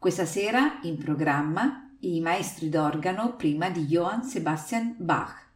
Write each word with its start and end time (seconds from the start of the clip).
Questa 0.00 0.24
sera 0.24 0.78
in 0.84 0.96
programma 0.96 1.94
i 1.98 2.22
maestri 2.22 2.70
d'organo 2.70 3.36
prima 3.36 3.68
di 3.68 3.84
Johann 3.84 4.22
Sebastian 4.22 4.94
Bach. 4.98 5.46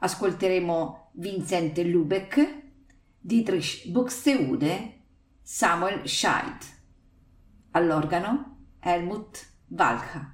Ascolteremo 0.00 1.10
Vincent 1.12 1.78
Lubeck, 1.78 2.62
Dietrich 3.16 3.88
Buxtehude, 3.88 5.02
Samuel 5.40 6.08
Scheidt. 6.08 6.66
All'organo 7.70 8.56
Helmut 8.80 9.46
Walcha. 9.68 10.33